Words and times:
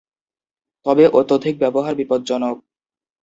তবে 0.85 1.03
অত্যধিক 1.19 1.55
ব্যবহার 1.59 1.93
বিপজ্জনক। 1.95 2.55